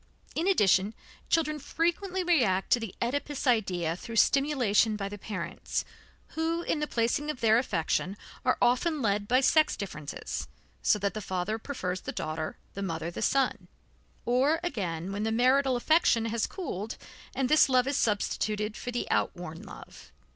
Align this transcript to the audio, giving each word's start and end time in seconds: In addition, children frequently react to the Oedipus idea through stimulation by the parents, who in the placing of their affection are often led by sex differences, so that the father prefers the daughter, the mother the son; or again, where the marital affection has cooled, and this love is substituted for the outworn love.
In 0.33 0.47
addition, 0.47 0.95
children 1.29 1.59
frequently 1.59 2.23
react 2.23 2.71
to 2.71 2.79
the 2.79 2.95
Oedipus 3.03 3.45
idea 3.45 3.95
through 3.95 4.15
stimulation 4.15 4.95
by 4.95 5.07
the 5.07 5.19
parents, 5.19 5.85
who 6.29 6.63
in 6.63 6.79
the 6.79 6.87
placing 6.87 7.29
of 7.29 7.39
their 7.39 7.59
affection 7.59 8.17
are 8.43 8.57
often 8.63 9.03
led 9.03 9.27
by 9.27 9.41
sex 9.41 9.75
differences, 9.77 10.47
so 10.81 10.97
that 10.97 11.13
the 11.13 11.21
father 11.21 11.59
prefers 11.59 12.01
the 12.01 12.11
daughter, 12.11 12.57
the 12.73 12.81
mother 12.81 13.11
the 13.11 13.21
son; 13.21 13.67
or 14.25 14.59
again, 14.63 15.11
where 15.11 15.21
the 15.21 15.31
marital 15.31 15.75
affection 15.75 16.25
has 16.25 16.47
cooled, 16.47 16.97
and 17.35 17.47
this 17.47 17.69
love 17.69 17.85
is 17.85 17.95
substituted 17.95 18.75
for 18.75 18.89
the 18.89 19.05
outworn 19.11 19.61
love. 19.61 20.11